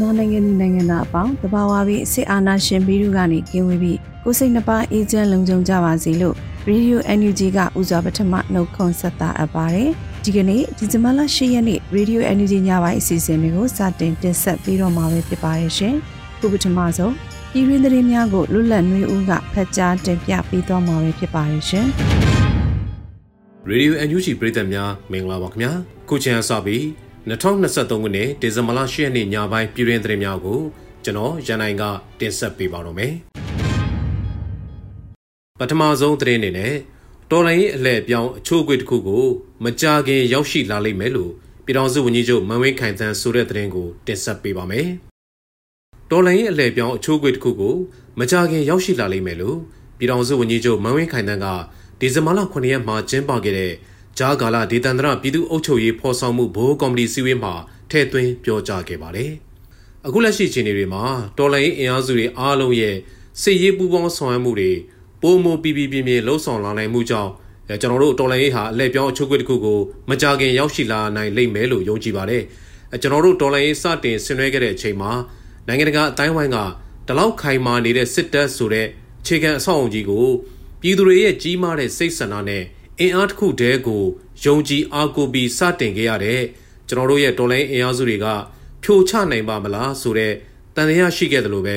[0.00, 6.34] မြန်မာနိုင်ငံသူနိုင်ငံသားအပေါင်းတဘာဝပြီးစစ်အာဏာရှင်ပြည်သူကနေကင်းဝေးပြီးကိုစိတ်နှပါအေးချမ်းလုံခြုံကြပါစေလို့
[6.70, 9.90] Radio NUG ကဦးစွာပထမနှုတ်ခွန်းဆက်တာအပ်ပါတယ်
[10.24, 15.94] ဒီကနေ့ဒီဇင်ဘာလ10ရက်နေ့ Radio NUG ညပိုင်းအစီအစဉ်လေးကိုစတင်တင်ဆက်ပေးတော့မှာပဲဖြစ်ပါတယ်ရှင်
[16.40, 17.12] ခုပထမဆုံး
[17.52, 21.86] ပြည်ရင်းသတင်းများကိုလွတ်လပ်နှွေးဦးကဖတ်ကြားတင်ပြပေးသွားမှာပဲဖြစ်ပါတယ်ရှင်
[23.70, 25.72] Radio NUG ပရိသတ်များမင်္ဂလာပါခင်ဗျာ
[26.08, 26.82] ခုချိန်အစပြီး
[27.30, 30.60] 2023ခုနှစ်ဒီဇင်ဘာလ10ရက်နေ့ညပိုင်းပြည်တွင်သတင်းများကို
[31.04, 31.82] ကျွန်တော်ရန်နိုင်က
[32.20, 33.14] တင်ဆက်ပေးပါတော့မယ်
[35.60, 36.74] ပထမဆုံးသတင်းအနေနဲ့
[37.30, 39.24] တော်လိုင်းအလှည့်ပြောင်းအချို့အကွေတစ်ခုကို
[39.64, 41.32] မကြခင်ရောက်ရှိလာလိမ့်မယ်လို့
[41.64, 44.88] ပြည်ထောင်စုဝန်ကြီးချုပ်မန်ဝင်းခိုင်တန်းဆိုတဲ့သတင်းကိုတင်ဆက်ပေးပါမယ်
[46.10, 47.76] တော်လိုင်းအလှည့်ပြောင်းအချို့အကွေတစ်ခုကို
[48.18, 49.58] မကြခင်ရောက်ရှိလာလိမ့်မယ်လို့
[49.98, 51.46] ပြည်ထောင်စုဝန်ကြီးချုပ်မန်ဝင်းခိုင်တန်းက
[52.00, 53.72] ဒီဇင်ဘာလ9ရက်မှာကျင်းပခဲ့တဲ့
[54.18, 57.54] ဂျားကာလာဒေသန္တရပြည်သူ့အုပ်ချုပ်ရေးဖော်ဆောင်မှုဘိုးကော်မတီစည်းဝေးမှာ
[57.90, 59.30] ထည့်သွင်းပြောကြားခဲ့ပါတယ်။
[60.06, 61.02] အခုလက်ရှိအခြေအနေတွေမှာ
[61.38, 62.96] တော်လိုင်းအင်အားစုတွေအားလုံးရဲ့
[63.42, 64.72] စစ်ရေးပူးပေါင်းဆောင်ရွက်မှုတွေ
[65.22, 67.30] ပုံမပြပြပြပြလှုံ့ဆော်လာနိုင်မှုကြောင့်
[67.80, 69.78] ကျွန်တော်တို့တော်လိုင်းရေးဟာအလဲပြောင်းအချုပ်ကွက်တစ်ခုကို
[70.10, 72.42] မကြခင်ရောက်ရှိလာနိုင်လိမ့်မယ်လို့ယုံကြည်ပါတယ်။
[73.02, 75.12] ကျွန်တော်တို့တော်လိုင်းရေးစတင်ဆင်နွှဲခဲ့တဲ့အချိန်မှာ
[75.66, 76.58] နိုင်ငံတကာအတိုင်းဝိုင်းက
[77.08, 78.86] တလောက်ခိုင်မာနေတဲ့စစ်တပ်ဆိုတဲ့
[79.26, 80.26] ခြေခံအဆောက်အုံကြီးကို
[80.80, 82.62] ပြည်သူတွေရဲ့ကြီးမားတဲ့စိတ်ဆန္ဒနဲ့
[83.00, 84.04] အင်အားတစ်ခုတည်းကို
[84.44, 86.42] ယုံကြည်အားကိုးပြီးစတင်ခဲ့ရတဲ့
[86.88, 88.26] ကျွန်တော်တို့ရဲ့တော်လိုင်းအင်အားစုတွေက
[88.82, 90.32] ဖြိုချနိုင်ပါမလားဆိုတဲ့
[90.74, 91.76] တန်တရားရှိခဲ့တယ်လို့ပဲ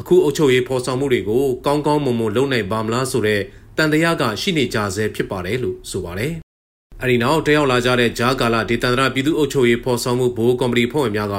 [0.00, 3.40] အခုအုပ်ချုပ်ရေးဖော်ဆောင်မှုတွေကိုကောင်းကောင်းမွန်မွန်လုပ်နိုင်ပါမလားဆိုတဲ့
[3.76, 6.32] တန်တရားကရှိနေကြဆဲဖြစ်ပါတယ်လို့ဆိုပါတယ်။
[7.02, 11.38] အဲဒီနောက်တယောက်လာကြတဲ့ဂျာကာလာဒေသန္တရပြည်သူ့အုပ်ချုပ်ရေးဖော်ဆောင်မှုဘိုးကော်မတီဖွဲ့ဝင်များက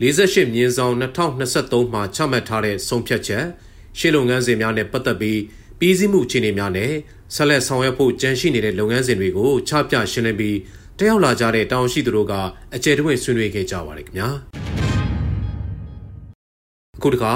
[0.00, 3.44] 48မြင်းဆောင်2023မှာချမှတ်ထားတဲ့ဆုံးဖြတ်ချက်
[3.98, 5.40] ရှေ့လုပ်ငန်းစဉ်များနဲ့ပတ်သက်ပြီး
[5.78, 6.92] ပြည်စည်းမှုအခြေအနေများနဲ့
[7.36, 10.58] ဆက်လက်ဆောင်ရွက်ဖို့ကြံရှိနေတဲ့လုပ်ငန်းစဉ်တွေကိုချပြရှင်းလင်းပြီး
[10.98, 12.34] တယောက်လာကြတဲ့တောင်ရှိသူတို့က
[12.74, 14.28] အကျယ်တွင်ဆွေးနွေးခဲ့ကြပါတယ်ခင်ဗျာ
[16.96, 17.34] အခုတခါ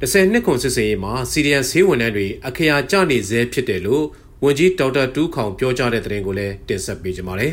[0.00, 4.04] 10နှစ်ခွန်စစ်စင်ရေးမှာစီရီယန်ဆေးဝန်ထမ်းတွေအခရာကျနေစေဖြစ်တယ်လို့
[4.44, 7.52] ဝန်ကြီးဒေါက်တာတူးခေါင်ပြောကြားတဲ့သတင်းကိုလည်းတင်ဆက်ပေးကြပါမယ်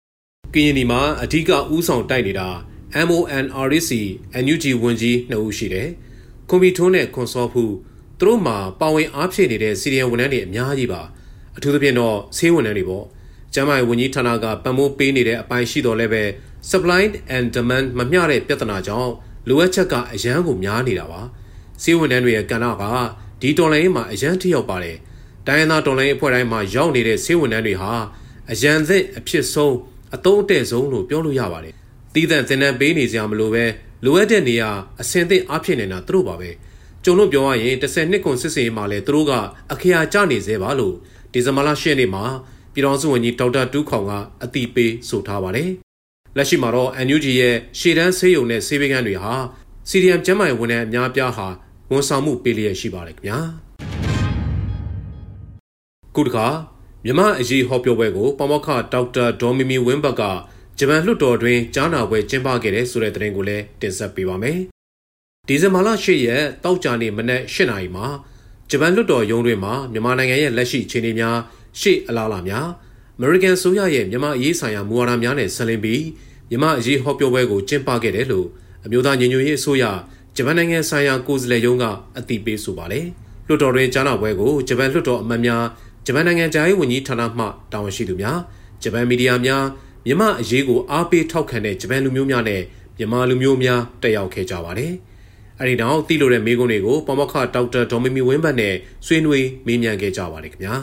[0.54, 2.48] ။ကရင်နီမှာအဓိကဥဆောင်တိုက်နေတာ
[3.08, 3.90] MONRC
[4.42, 5.88] NUG ဝန်ကြီးနှစ်ဦးရှိတယ်။
[6.48, 7.64] ကွန်ပျူတာနဲ့ကွန်ဆော့ဖူ
[8.18, 11.02] သူတို့မှာပါဝင်အားဖြည့်နေတဲ့စီရီယန်ဝန်ထမ်းတွေအများကြီးပါ
[11.56, 13.04] အထူးသဖြင့်တော့ဆေးဝန်ထမ်းတွေပေါ့
[13.54, 16.22] ကျန်းမာရေးဝန်ကြီးဌာနကပံ့ပိုးပေးနေတဲ့အပိုင်းရှိတော်လည်းပဲ
[16.70, 17.02] supply
[17.36, 19.12] and demand မမျှတဲ့ပြဿနာကြောင့်
[19.48, 21.20] လိုအပ်ချက်ကအရန်ကိုများနေတာပါ
[21.82, 22.84] ဆေးဝန်ထမ်းတွေရဲ့ကဏ္ဍက
[23.40, 24.96] ဒီတော်လိုင်းမှာအရန်ထိရောက်ပါတယ်
[25.46, 27.92] တိုင်းရင်းသားတော်လိုင်းအဖွဲ့တိုင်းမှာရောက်နေတဲ့ဆေးဝန်ထမ်းတွေဟာ
[28.52, 29.76] အရန်သစ်အဖြစ်ဆုံး
[30.14, 31.74] အတုံးအတဲ့ဆုံးလို့ပြောလို့ရပါတယ်
[32.14, 33.64] တည်တံ့သင်တန်းပေးနေကြမလို့ပဲ
[34.04, 36.50] လိုအပ်တဲ့နေရာအဆင်သင့်အဖြစ်နေတာသူတို့ပါပဲ
[37.04, 39.32] ကျုံတို့ပြောရရင်10နှစ်ခွန်စစ်စေးမှာလဲသူတို့က
[39.72, 40.94] အခရာကျနေသေးပါလို့
[41.32, 42.24] ဒီဇင်ဘာလ10ရက်နေ့မှာ
[42.72, 44.12] ပြည်တော်စုဝန်ကြီးဒေါက်တာတူးခေါင်က
[44.44, 45.70] အတိပေးဆိုထားပါတယ်။
[46.36, 49.32] လက်ရှိမှာတော့ NUG ရဲ့ရှေ့တန်းဆေးရုံနဲ့ဆေးပေးကမ်းတွေဟာ
[49.88, 51.46] CDM ကျန်းမာရေးဝန်ထမ်းအများပြားဟာ
[51.90, 53.38] ဝန်ဆောင်မှုပေးလျက်ရှိပါတယ်ခင်ဗျာ။
[56.14, 56.46] ခုတခါ
[57.04, 60.22] မြမအရေးဟောပြောပွဲကိုပမောက္ခဒေါက်တာဒေါ်မီမီဝင်းဘတ်က
[60.78, 64.58] ဂျပန်လွှတ်တော်တွင်ကြားနာပွဲကျင်းပခဲ့တဲ့ဆိုတဲ့သတင်းကိုလည်းတင်ဆက်ပေးပါမယ်။
[65.48, 68.06] ဒီဇင်ဘာလ10ရက်တောက်ကြနေ့မနက်8နာရီမှာ
[68.72, 71.36] ဂျပန်လွှတ်တော်ရုံးတွင်မှာမြန်မာနိုင်ငံရဲ့လက်ရှိအခြေအနေများ
[71.80, 72.66] ရှေ့အလားအလာများ
[73.16, 76.04] အမေရိကန်ဆိုရရဲ့မြန်မာအရေးဆိုင်ရာမူဝါဒများနဲ့ဆက်လင်းပြီး
[76.50, 78.46] မြန်မာအရေးဟောပြောပွဲကိုကျင်းပခဲ့တယ်လို့
[78.84, 79.84] အမျိုးသားညီညွတ်ရေးအစိုးရ
[80.36, 81.84] ဂျပန်နိုင်ငံဆိုင်ရာကိုယ်စားလှယ်ရုံးက
[82.18, 83.06] အတည်ပြုဆိုပါတယ်။
[83.46, 85.64] လွှတ်တော်တွင်ကြားနာပွဲကိုဂျပန်လွှတ်တော်အမတ်များ
[86.06, 88.38] ဂျပန်နိုင်ငံသားရေးဝန်ကြီးဌာနမှတာဝန်ရှိသူများ
[88.82, 89.64] ဂျပန်မီဒီယာများ
[90.06, 92.62] မြန်မာအရေးကိုအားပေးထောက်ခံတဲ့ဂျပန်လူမျိုးများနဲ့
[92.98, 94.92] မြန်မာလူမျိုးများတက်ရောက်ခဲ့ကြပါတယ်။
[95.60, 98.74] အဲဒီနောက်သိလို့တဲ့မိကုန်းတွေကိုပမခဒေါက်တာဒေါ်မီမီဝင်းဘတ်နဲ့
[99.06, 100.74] ဆွေးနွေးမေးမြန်းခဲ့ကြပါတယ်ခင်ဗျာ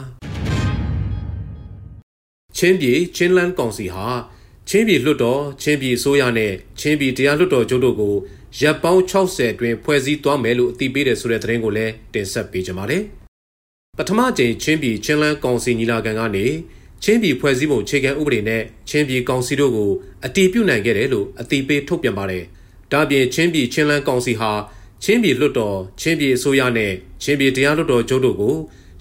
[2.56, 4.06] ချင်းပြည်ချင်းလန်းကောင်စီဟာ
[4.68, 8.14] ချင်းပြည်လွှတ်တော်ချင်းပြည်အစိုးရနဲ့ချင်းပြည်တရားလွှတ်တော်ချုပ်တို့ကို
[8.60, 13.02] ရပ်ပေါင်း60အတွင်းဖွဲ့စည်းသွားမယ်လို့အတည်ပြုတဲ့ဆိုတဲ့သတင်းကိုလည်းတင်ဆက်ပေးကြပါမယ်။
[13.98, 16.46] ပထမကြိမ်ချင်းပြည်ချင်းလန်းကောင်စီညီလာခံကနေ
[17.04, 19.90] ချင်းပြည်ဖွဲ့စည်းပုံအခြေခံဥပဒေနဲ့ချင်းပြည်ကောင်စီတို့ကို
[20.24, 22.44] အတည်ပြုနိုင်ခဲ့တယ်လို့အတည်ပြုထုတ်ပြန်ပါတယ်။
[22.92, 24.52] ဒါပြင်ချင်းပြည်ချင်းလန်းကောင်စီဟာ
[25.02, 26.92] ချင်းပြည်လွှတ်တော်ချင်းပြည်အစိုးရနဲ့
[27.22, 28.56] ချင်းပြည်တရားလွှတ်တော်ချုပ်တို့ကို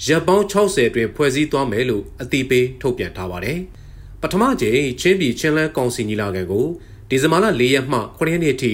[0.06, 3.60] ရပ်ပေါင်း60အတွင်းဖွဲ့စည်းသွားမယ်လို့အတည်ပြုထုတ်ပြန်ထားပါတယ်။
[4.22, 6.66] ပထမကြိမ်ချင်းပြည်ချင်းလန်းကောင်စီညီလာခံကို
[7.10, 8.74] ဒီဇင်ဘာလ၄ရက်မှ9ရက်နေ့ထိ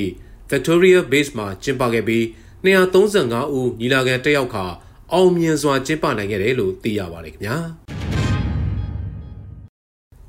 [0.51, 2.23] Victoria Base မှာကျင်းပခဲ့ပြီး
[2.63, 4.65] 235ဦးညီလာခံတက်ရောက်ခါ
[5.13, 7.57] အောင်မြင်စွာကျင်းပနိုင်ခဲ့တယ်လို့သိရပါတယ်ခင်ဗျာ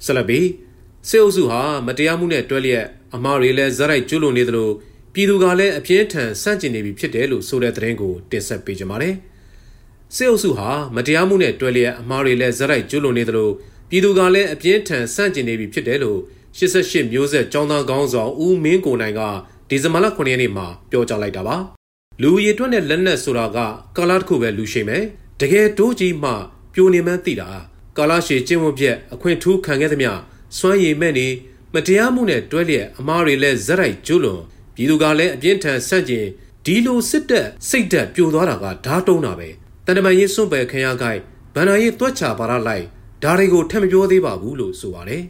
[0.04, 0.40] ဆလဘီ
[1.08, 2.84] စေအုပ်စုဟာမတရားမှုနဲ့တွဲလျက်
[3.14, 4.70] အမှားတွေလည်းဇက်ရိုက်ကျွလွန်နေသလို
[5.14, 9.14] ပြည်သူကလည်းအပြင်းထန်ဆန့်ကျင်နေပြီဖြစ်တယ်လို့ဆိုတဲ့သတင်းကိုတင်ဆက်ပေးကြပါမယ်
[10.14, 13.50] စေအုပ်စုဟာမတရားမှုနဲ့တွဲလျက်အမှားတွေလည်းဇက်ရိုက်ကျွလွန်နေသလို
[13.90, 16.18] ပြည်သူကလည်းအပြင်းထန်ဆန့်ကျင်နေပြီဖြစ်တယ်လို့
[16.58, 19.20] 88မျိုးဆက်ចောင်းသားကောင်းဆောင်ဦးမင်းကိုနိုင်က
[19.68, 21.56] ဒီဇင်ဘာလ9ရက်နေ့မှာပြောကြားလိုက်တာပါ
[22.22, 23.58] လူရည်တွက်တဲ့လက်နက်ဆိုတာက
[23.96, 25.02] ကာလာတစ်ခုပဲလူရှိမယ်
[25.40, 26.30] တကယ်တိုးကြီးမှ
[26.74, 27.48] ပြိုနေမှန်းသိတာ
[27.98, 30.12] ကာလာရှည်ကျင့်ဝတ်ပြက်အခွင့်ထူးခံခဲ့သမျှ
[30.58, 31.28] စွမ်းရည်မဲ့နေ
[31.74, 34.42] မတရားမှုနဲ့တွဲလျက်အမားတွေလည်းဇက်ရိုက်ကျွလွန်
[34.74, 36.26] ပြည်သူကလည်းအပြင်းထန်ဆန့်ကျင်
[36.66, 39.48] ဒီလိုစစ်တပ်စိတ်တက်ပြိုသွားတာကဓာတုံးတာပဲ
[39.84, 41.20] တန်တမန်ရေးစွန့်ပယ်ခင်ရခိုင်
[41.54, 42.84] ဗန္နာရေးတွက်ချပါရလိုက်
[43.22, 45.22] ဒါတွေကိုထက်မပြောသေးပါဘူးလို့ဆိုပါတယ်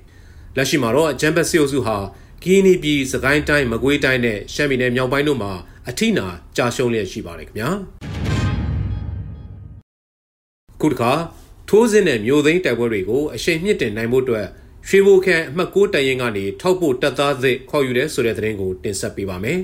[0.56, 1.96] လက်ရှိမှာတော့အကြံဘက်စစ်အုပ်စုဟာ
[2.42, 5.52] ကီနီပြည်စကိုင်းတိုင်းမကွေးတိုင်းနဲ့ရှမ်းပြည်နယ်မြောက်ပိုင်းတို့မှာ
[5.88, 7.70] အထိနာကြာရှုံးလျက်ရှိပါတယ်ခင်ဗျာ
[10.80, 11.12] ခုတခါ
[11.68, 14.46] ထိုးစင်းတဲ့မျိုးသိန်းတိုက်ပွဲတွေကိုအရှိန်မြင့်တင်နိုင်ဖို့အတွက်
[14.88, 19.60] ရွှေဘိုခန့်အမှတ်6တိုင်ရင်ကနေထောက်ဖို့တပ်သားသစ်ခေါ်ယူတဲ့ဆိုတဲ့သတင်းကိုတင်ဆက်ပေးပါမယ်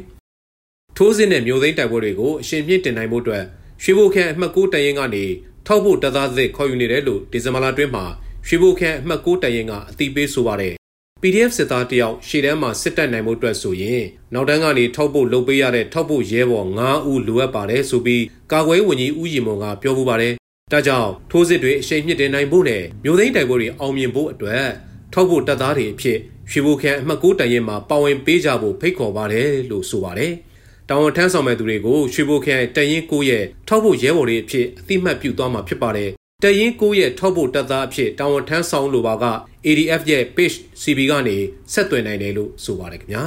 [0.97, 3.45] ထိုးစင်းတဲ့မျိုးသိန်းတိုက်ပွဲတွေကိုအရှိန်မြင့်တင်နိုင်ဖို့အတွက်
[3.83, 5.25] ရွှေဘိုခန့်အမှတ်6တိုင်ရင်ကနေ
[5.67, 8.05] ထောက်ဖို့တပ်သားသစ်ခေါ်ယူနေတယ်လို့ဒီဇင်ဘာလတွင်းမှာ
[8.47, 10.75] ရွှေဘိုခန့်အမှတ်6တိုင်ရင်ကအတိပေးဆိုပါတယ်
[11.21, 14.03] PDF စစ်သားတယောက်ရှေ့တန်းမှာစစ်တပ်နိုင်မှုအတွက်ဆိုရင်
[14.35, 20.33] နောက်တန်းကနေထောက်ဖို့လုပ်ပေးရတဲ့ထောက်ဖို့ရဲဘော်9ဦးလိုအပ်ပါတယ်ဆိုပြီးကာကွယ်ဝန်ကြီးဦးရီမွန်ကပြောပူပါတယ်။
[20.73, 24.65] ဒါကြောင့်ထိုးစစ်တွေအရှိန်မြင့်တင်နိုင်ဖို့နဲ့မြို့သိမ်းတိုက်ပွဲတွေအောင်မြင်ဖို့အတွက်
[25.13, 26.19] ထောက်ဖို့တပ်သားတွေအဖြစ်
[26.51, 30.33] ရွှေဘိုခန့်အမှတ်9တိုင်ရင်မှာပါဝင်ပေးကြဖို့ဖိတ်ခေါ်ပါတယ်လို့ဆိုပါတယ်။
[30.89, 36.11] တောင်ဝန်ထမ်းဆောင်မဲ့သူတွေကိုရွှေဘိုခန့်တရင်9ရဲ့ထောက်ဖို့ရဲဘော်တွေအဖြစ်အတိမတ်ပြုသွားမှာဖြစ်ပါတယ်
[36.43, 39.25] တရင်ကိုရဲ့ထောက်ဖို့တပ်သားအဖြစ်တာဝန်ထမ်းဆောင်လိုပါက
[39.67, 41.37] ADF ရဲ့ page CB ကနေ
[41.73, 43.25] ဆက်သွယ်နိုင်တယ်လို့ဆိုပါတယ်ခင်ဗျာ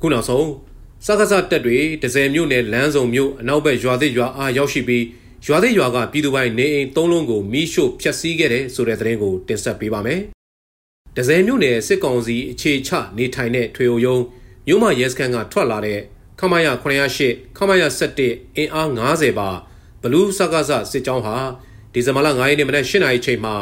[0.00, 0.48] ခုနောက်ဆုံး
[1.06, 5.04] စကားစတက်တွေဒဇယ်မြို့နယ်လမ်းစုံမြို့အနောက်ဘက်ရွာသစ်ရွာအားရောက်ရှိပြီး
[5.46, 10.20] ရွာသစ်ရွာကပြည်သူပိုင်းနေအိမ်သုံးလုံးကိုမီးရှို့ဖျက်ဆီးခဲ့တဲ့ဆိုတဲ့သတင်းကိုတင်ဆက်ပေးပါမယ်
[11.16, 14.16] ဒဇယ်မြို့နယ်စစ်ကောင်စီအခြေချနေထိုင်တဲ့ထွေအိုယုံ
[14.66, 16.00] မြို့မရဲစခန်းကထွက်လာတဲ့
[16.40, 16.68] ခမရ
[17.12, 17.82] 908ခမရ
[18.20, 19.50] 17အင်အား90ပါ
[20.02, 21.36] ဘလူးစကားစစစ်ကြောင်းဟာ
[21.92, 23.54] ဒီဇင်ဘာလ9ရက်နေ့မနက်8နာရီချိန်မှာ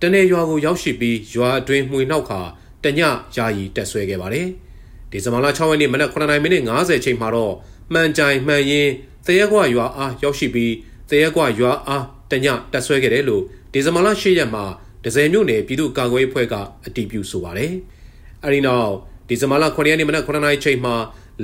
[0.00, 2.40] တနေရွာကိုရောက်ရှိပြီးရွာအတွင်းမှွေနှောက်ခါ
[2.84, 3.00] တည
[3.36, 4.46] ယာယီတက်ဆွဲခဲ့ပါတယ်။
[5.10, 7.54] ဒီဇင်ဘာလ6ရက်နေ့မနက်9:50မိနစ်50ချိန်မှာတော့
[7.92, 8.88] မှန်ကြိုင်မှန်ရင်
[9.26, 10.72] တရက်ကွာရွာအားရောက်ရှိပြီး
[11.12, 13.42] တရက်ကွာရွာအားတညတက်ဆွဲခဲ့တယ်လို့
[13.72, 14.64] ဒီဇင်ဘာလ10ရက်မှာ
[15.04, 16.54] ဒဇယ်မြို့နယ်ပြည်သူ့ကာကွယ်ရေးအဖွဲ့က
[16.86, 17.72] အတည်ပြုဆိုပါတယ်။
[18.44, 18.90] အဲဒီနောက်
[19.28, 20.94] ဒီဇင်ဘာလ9ရက်နေ့မနက်9:00နာရီချိန်မှာ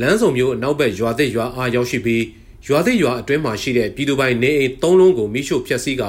[0.00, 2.24] လမ်းစုံမျိုးအနောက်ဘက်ရွာသစ်ရွာအားရောက်ရှိပြီး
[2.66, 6.04] ရွာသစ်ရွာအတွင်းမှာရှိတဲ့ပြည်သူပိုင်နေအိမ်၃လုံးကိုမိရှို့ဖျက်ဆီးက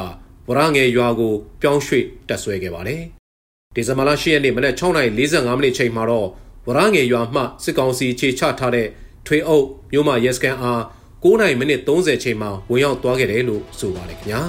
[0.48, 3.02] ဝရငယ်ရွာကိုပြောင်းရွှေ့တက်ဆွဲခဲ့ပါတယ်။
[3.76, 6.28] ဒီဇင်ဘာလ10ရက်နေ့မနက်6:45မိနစ်ချိန်မှာတော့
[6.68, 8.88] ဝရငယ်ရွာမှစစ်ကောင်စီခြေချထားတဲ့
[9.26, 10.82] ထွေအုပ်မြို့မရဲစခန်းအား
[11.24, 14.42] 9:30မိနစ်30ချိန်မှာဝင်ရောက်သွားခဲ့တယ်လို့ဆိုပါတယ်ခင်ဗျာ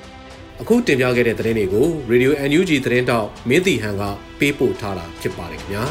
[0.60, 4.02] ။အခုတင်ပြခဲ့တဲ့သတင်းတွေကို Radio NUG သတင်းတောက်မင်းတီဟန်က
[4.38, 5.84] ပေးပို့ထားတာဖြစ်ပါတယ်ခင်ဗျာ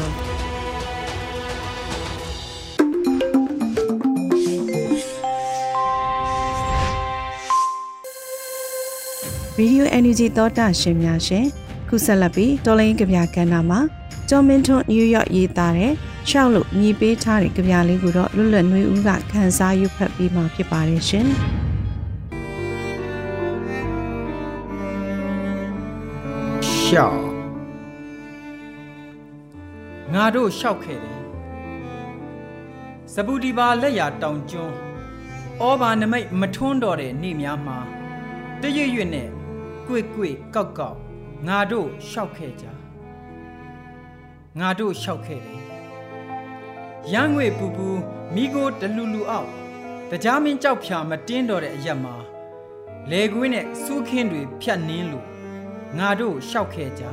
[9.60, 11.46] Radio Energy သောတာရှင်များရှင်
[11.88, 13.80] ခုဆက်လက်ပြီးတော်လိုင်းကြပြကဏ္ဍမှာ
[14.28, 15.92] ကျော်မင်းထွန်းနယူးယောက်ရေးသားတဲ့
[16.30, 21.28] ရှောက်လို့ညီပေးထားတဲ့ကြပြလေးကိုတော့လွတ်လပ်နှွေးဦးကခန်းစားရွတ်ဖတ်ပြီးမှဖြစ်ပါတယ်ရှင်
[26.72, 27.20] ရှောက်
[30.14, 31.20] ငါတို့ရှောက်ခဲ့တယ်
[33.12, 34.74] စပူဒီပါလက်ရတောင်ကျွန်း
[35.62, 37.78] ဩဘာနမိတ်မထွန်းတော်တဲ့နေ့များမှာ
[38.60, 39.28] တရွရွနဲ့
[39.88, 40.98] ကွေ့ကွေ့ကောက်ကောက်
[41.48, 42.75] ငါတို့ရှောက်ခဲ့ကြ
[44.60, 45.60] ငါတို့ရှောက်ခဲ့တယ်
[47.12, 47.88] ရန်ငွေပူပူ
[48.34, 49.50] မိကိုတလူလူအောက်
[50.10, 52.14] တရားမင်းကြောက်ဖြာမတင်းတော်တဲ့အရက်မှာ
[53.10, 55.26] လေကွင်းနဲ့စူးခင်းတွေဖြတ်နင်းလို့
[55.98, 57.04] ငါတို့ရှောက်ခဲ့ကြ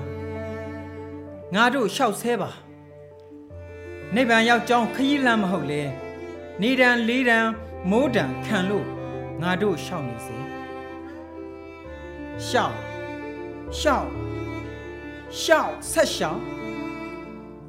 [1.53, 2.51] ငါတို့ရှောက်ဆဲပါ
[4.15, 5.81] နိဗ္ဗာန်ရောက်ကြောင်းခရီးလမ်းမဟုတ်လေ
[6.61, 7.39] နေတံလေးတံ
[7.89, 8.87] မိုးတံခံလို့
[9.41, 10.37] ငါတို့ရှောက်နေစေ
[12.47, 12.77] ရှောက်
[13.79, 14.07] ရှောက်
[15.41, 16.52] ရှောက်ဆက်ရှောက်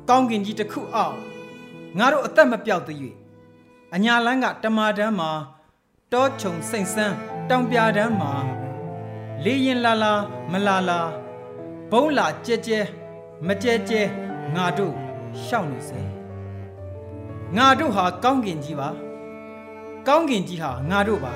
[0.08, 1.16] ကောင်းကင်ကြီးတစ်ခုအောင်
[1.98, 2.98] ငါတို့အသက်မပြောက်သေး၍
[3.94, 5.30] အညာလန်းကတမာတန်းမှာ
[6.12, 7.16] တောချုံစိတ်ဆန်း
[7.48, 8.32] တောင်ပြတန်းမှာ
[9.44, 10.12] လေရင်လာလာ
[10.52, 11.00] မလာလာ
[11.90, 12.80] ဘုံလာကြဲကြဲ
[13.46, 14.02] မကြဲကြဲ
[14.54, 14.94] ငါတို့
[15.44, 16.00] ရှောက်နေစေ
[17.56, 18.90] ငါတို့ဟာကောင်းကင်ကြီးပါ
[20.08, 21.34] ကောင်းကင်ကြီးဟာငါတို့ပါ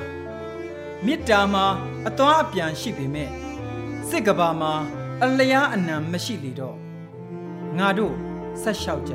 [1.05, 1.65] မေတ္တာမှာ
[2.07, 3.31] အသွမ်းအပြန်ရှိပေမဲ့
[4.09, 4.73] စစ်ကဘာမှာ
[5.25, 6.77] အလျားအနံမရှိလေတော့
[7.79, 8.15] ငါတို့
[8.63, 9.13] ဆက်လျှောက်ကြ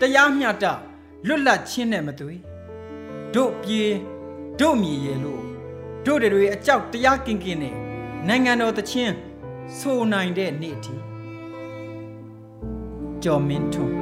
[0.00, 0.64] တရားမျှတ
[1.26, 2.34] လွတ်လပ်ခြင်းနဲ့မသွေ
[3.34, 3.82] တို့ပြေ
[4.60, 5.42] တို့မြည်ရလို့
[6.06, 7.74] တို့တွေအကြောက်တရားကင်းကင်းနဲ့
[8.28, 9.14] နိုင်ငံတော်တချင်း
[9.78, 10.94] ဆိုနိုင်တဲ့နေ့အထိ
[13.22, 13.99] ကျော်မင်းထွန်း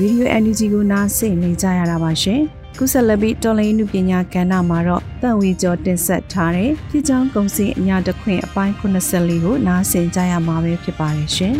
[0.00, 2.40] ဗီဒီယို NUG ကိုနားဆင်နေကြရတာပါရှင်။
[2.78, 11.56] ကုဆက်လက်ပြီးတော်လိုင်းနုပညာကဏ္ဍမှာတော့တန်ဝေကျော်တင်ဆက်ထားတဲ့ပြည်ချောင်းကုံစင်အညာတခွင်အပိုင်း84ကိုနားဆင်ကြရမှာပဲဖြစ်ပါတယ်ရှင်။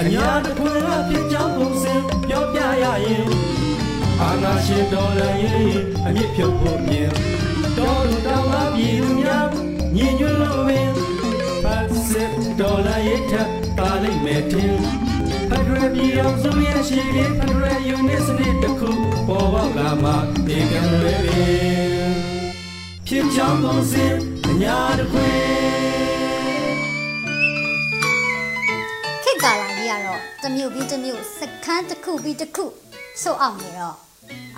[0.00, 1.94] အညာတခွင်ကဖြစ်ကြောင်းပုံစံ
[2.28, 3.24] ပြောပြရရင်
[4.20, 5.70] အာနာရှင်တော်လည်းရင်
[6.06, 7.10] အမြင့်ဖြုတ်ဖို့မြင်
[7.78, 9.46] တော်လူတော်မှာပြည်သူများ
[9.96, 11.19] ညီညွတ်လို့ပင်ဖတ်
[12.08, 13.32] စစ်တော်လည်းရထ
[13.78, 14.74] ပါလိမ့်မယ်ထင်
[15.48, 18.90] ဖက်ဒရယ်ပြည်အောင်စုရဲ့ရှိပြီးဖက်ဒရယ်ယူနစ်စနစ်တစ်ခု
[19.28, 20.10] ပေါ်ပေါက်လာမှ
[20.46, 22.10] ဒီကံလွယ်ပင်
[23.06, 24.04] ဖြစ်ကြောင်းပုံစံ
[24.48, 25.38] အညာတခွင်
[29.24, 32.64] ခေတ်ကာလကြီးကတော့တစ်မျိုးပြီးတစ်မျိုးစခန်းတစ်ခုပြီးတစ်ခု
[33.22, 33.96] ဆုတ်အောင်နေတော့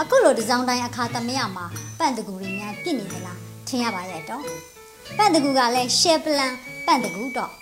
[0.01, 1.67] အခုလိုဒီဇိုင်းတိုင်းအခါသမယမှာ
[1.99, 3.39] ပန့်တကူတွေများပြစ်နေသလား
[3.69, 4.45] ထင်ရပါရဲ့တော့
[5.17, 6.53] ပန့်တကူကလည်း share plan
[6.87, 7.53] ပန့်တကူတော့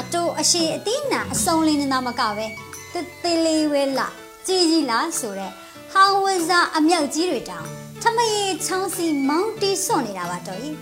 [0.00, 2.46] အတူအရှိအတိနာအစုံလင်းနေတာမကပဲ
[2.92, 4.08] တသေးလေးဝဲလာ
[4.46, 5.52] ကြီးကြီးလားဆိုတော့
[5.92, 7.66] ဟောင်းဝဇာအမြောက်ကြီးတွေတောင်
[8.02, 10.76] ထမရေချောင်းစီမောင်းတီးစွန့်နေတာပါတော့ကြီး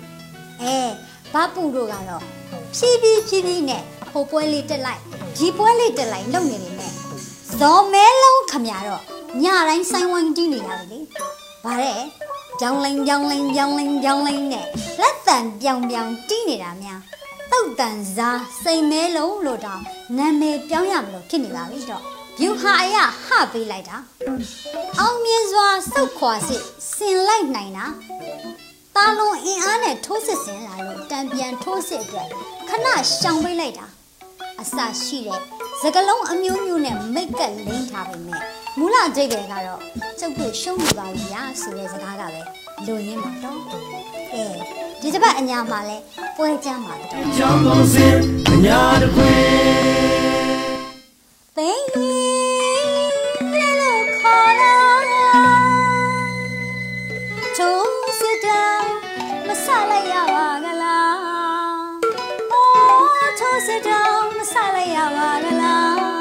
[0.63, 0.77] အဲ
[1.33, 2.23] ဘာပူတို့ကတော့
[2.77, 3.83] ဖြည်းဖြည်းဖြည်းဖြည်းနဲ့
[4.13, 5.01] ဟိုပွဲလေးတက်လိုက်
[5.37, 6.93] ဒီပွဲလေးတက်လိုက်လုပ်နေနေနဲ့
[7.59, 9.03] ဇော်မဲလုံးခမရတော့
[9.43, 10.99] ညတိုင်းဆိုင်ဝိုင်းတီးနေရတယ်လေ
[11.65, 12.01] ဗါတဲ့
[12.61, 14.67] ကြောင်လိန်ကြောင်လိန်ကြောင်လိန်ကြောင်လိန်နဲ့
[15.01, 17.01] လက်တံပြောင်ပြောင်တီးနေတာများ
[17.53, 19.83] တုတ်တန်စားစိန်မဲလုံးလို့တောင်
[20.19, 22.03] နာမည်ပြောင်းရမလို့ဖြစ်နေပါပြီတော့
[22.41, 23.97] ဗျူဟာအရဟပေးလိုက်တာ
[24.99, 26.63] အောင်မြင်စွာစုတ်ခွာစစ်
[26.95, 27.87] ဆင်လိုက်နိုင်တာ
[28.97, 32.29] တာလွန်အင်အားနဲ့ထိုးစစ်ဆင်လာလို့တံပြန်ထိုးစစ်အတွက်
[32.69, 32.87] ခဏ
[33.19, 33.87] ရှောင်ပေးလိုက်တာ
[34.61, 35.41] အစရှိတဲ့
[35.81, 38.43] စကလုံးအမျိုးမျိုးနဲ့မိတ်ကပ်လိမ့်ထားပေမဲ့
[38.79, 39.81] မူလအကျိတ်တွေကတော့
[40.19, 42.43] ကျုပ်တို့ရှုံးနေပါပြီညာဆိုတဲ့စကားကပဲ
[42.87, 43.61] လူရင်းမှာတော့
[44.35, 45.97] အဲ ဒီတစ်ပတ်အညာမှာလဲ
[46.37, 48.07] ပွဲကြမ်းမှာတော့ကြောင်းပုံစံ
[48.53, 49.43] အညာတခွင်
[51.57, 54.77] သိင်လေလို့ခေါ်လာ
[57.57, 58.87] ချိုးစစ်တောင်
[59.47, 61.17] မဆလိုက်ရပါကလား
[62.53, 66.12] အိုးချိုးစစ်တောင်မဆလိုက်ရပါကလား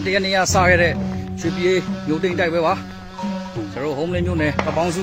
[0.00, 0.92] 21ရက်နေ့ကစခဲ့တဲ့
[1.40, 2.74] ရွှေပြည်မြို့တိမ်တိုက်ပွဲပါ
[3.72, 5.02] ကျွန်တော်တို့ home လေးမြို့နယ်ကပောင်းစု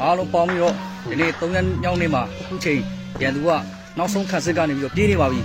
[0.00, 0.74] အားလုံးပေါင်းပြီးတော့
[1.08, 2.80] ဒီနေ့3ရက်ညောင်းနေမှာအခုချိန်
[3.22, 3.50] ရန်သူက
[3.98, 5.40] နောက်ဆုံးခန်းစစ်ကနေပြီးတော့ပြေးနေပါပြီ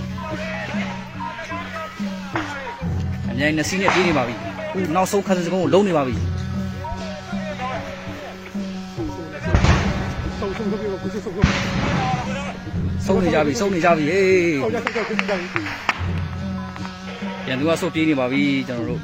[3.38, 4.34] မြိုင်နှစ်စီးနဲ့ပြေးနေပါပြီ
[4.70, 6.14] ခုနောက်ဆုံးခန်းစကုန်းကိုလုံးနေပါပြီ
[13.06, 15.89] ဆုံးနေကြပြီဆုံးနေကြပြီဟေး
[17.50, 19.00] ပြန်သူကဆုတ်ပြေးနေပါပြီကျွန်တော်တို့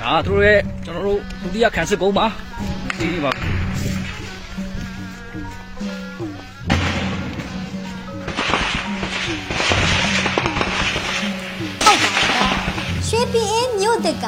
[0.00, 2.26] ဒါသူတို့ရဲ့ကျွန်တော်တို့ဒုတိယခန်းစကုန်းပါ
[2.96, 3.48] ပြေးနေပါပြီ
[11.84, 12.54] ဟုတ်ပါတော့
[13.08, 14.26] ရွှေပြည်အေးမြို့တက်က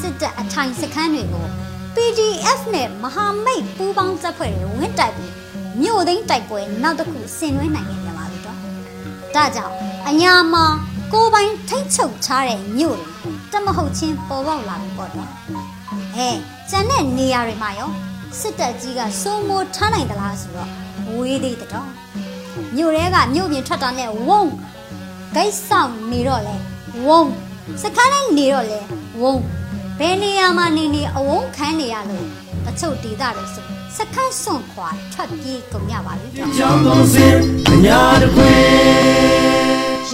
[0.00, 1.46] စစ်တပ်အထိုင်စခန်းတွေကို
[1.94, 5.31] PDF နဲ့မဟာမိတ်ပူးပေါင်းတပ်ဖွဲ့တွေဝင်တိုက်ပြီး
[5.80, 8.58] မြို့သိမ်းတိုက်ပွဲနောက်တစ်ခုဆင်နွှဲနိုင်ခဲ့ကြပါပြီတော့
[9.34, 9.74] ဒါကြောင့်
[10.08, 10.64] အညာမှာ
[11.12, 12.98] ကိုယ်ပိုင်ထိတ်ချုပ်ထားတဲ့မြို့
[13.52, 15.28] တွေတမဟုတ်ချင်းပေါ်ပေါက်လာပြီပေါ့တော့
[16.14, 16.36] ဟဲ့
[16.70, 17.90] ကျန်တဲ့နေရာတွေမှာရော
[18.40, 20.70] စစ်တပ်ကြီးကစိုးမိုးထားနိုင်သလားဆိုတော့
[21.14, 21.88] ဝေးသေးတဲ့တော့
[22.76, 24.52] မြို့ထဲကမြို့ပြင်ထွက်တာနဲ့ဝုန်း
[25.34, 26.56] ဂိတ်ဆောင်နေတော့လဲ
[27.06, 27.22] ဝုံ
[27.82, 28.80] စခန်းနဲ့နေတော့လဲ
[29.20, 29.34] ဝုံ
[29.98, 32.26] ဘယ်နေရာမှာနေနေအဝုံခံနေရလို့
[32.64, 37.36] တချို့ဒေသတွေဆို စခန်းစွန့်ခွာထွက်ပြေးကုန်ရပါပြီတော့ကြောင်းကောင်းစင်
[37.68, 38.52] အညာတခွေ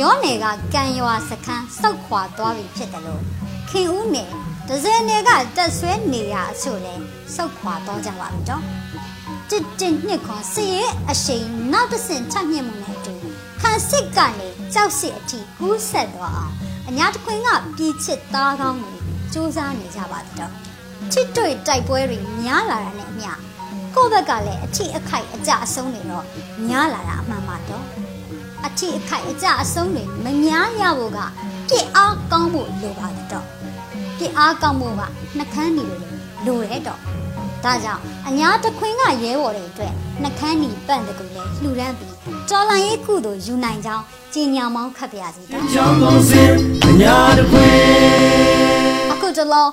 [0.01, 3.23] ရောနယ်ကကံရွာစခန်းစောက်ခွာသွားပြီဖြစ်တယ်လို့
[3.71, 4.31] ခင်ဦးနယ်
[4.69, 6.95] ဒဇယ်နယ်ကတက်ဆွဲနေရအချို့လဲ
[7.35, 8.63] စောက်ခွာသွားကြပါပြီတော့
[9.51, 13.15] တစ်တင်နှစ်ခွန်စည်ရဲ့အရှိန်နောက်တစ်ဆင့်ထပ်မြင့်မှုနဲ့အတူ
[13.61, 16.55] ခန်းစစ်ကနေကြောက်စစ်အထိကူးဆက်သွားအောင်
[16.89, 18.99] အညာတခွင်ကပြည်ချစ်သားကောင်းတွေ
[19.33, 20.53] စူးစမ်းနေကြပါတော့
[21.13, 23.31] ချစ်တွေ့တိုက်ပွဲတွေများလာတာနဲ့အမျှ
[23.95, 26.25] ကိုယ့်ဘက်ကလည်းအထိအခိုက်အကြအဆုံးတွေတော့
[26.69, 27.85] များလာတာအမှန်ပါတော့
[28.67, 31.19] အထီအခိုက်အကြအဆုံးတွေမများရဖို့က
[31.69, 33.47] ပြစ်အားကောင်းဖို့လိုပါတယ်တော့
[34.19, 35.03] ပြစ်အားကောင်းဖို့က
[35.39, 35.85] နှကန်းနေ
[36.47, 37.01] လို့လိုတယ်တော့
[37.65, 39.93] ဒါကြောင့်အညာတခွင်းကရဲဘော်တွေအတွက်
[40.23, 42.15] နှကန်းနီပန့်တကူလဲလှူဒန်းပြီး
[42.51, 46.53] တော်လိုင်းရေးကုသိုလ်ယူနိုင်ကြောင်းကြီးညာမောင်းခတ်ပြရစီတော့ကြောင်းကောင်းစင်
[46.89, 47.67] အညာတခွေ
[49.13, 49.67] အခုတလော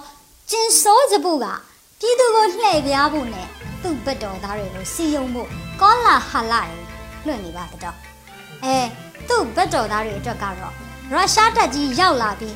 [0.50, 1.46] ကျင်စိုးစပုက
[2.00, 3.48] ပြည်သူကိုလှည့်ပြားဖို့နဲ့
[3.86, 5.50] သူ့ဘက်တော်သားတွေကိုစီယုံဖို့
[5.82, 6.80] ကောလာဟာလာတွေ
[7.26, 7.96] လွှင့်နေပါတော့
[8.64, 8.78] အဲ
[9.28, 10.74] သူ့ဘက်တော်သားတွေအတွက်ကတော့
[11.12, 12.56] ရုရှားတပ်ကြီးရောက်လာပြီး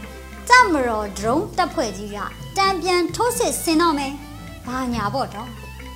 [0.49, 2.17] တမတော်ဒရုန်းတပ်ဖွဲ့ကြီးက
[2.57, 4.13] တံပြန်ထိုးစစ်ဆင်တော့မယ်
[4.67, 5.47] ဘာညာပေါ့တော့